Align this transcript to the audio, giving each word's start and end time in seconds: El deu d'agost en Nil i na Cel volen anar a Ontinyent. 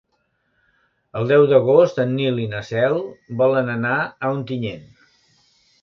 El 1.19 1.29
deu 1.33 1.45
d'agost 1.51 2.01
en 2.05 2.17
Nil 2.21 2.41
i 2.47 2.47
na 2.55 2.63
Cel 2.73 2.99
volen 3.43 3.73
anar 3.79 3.97
a 4.03 4.37
Ontinyent. 4.39 4.93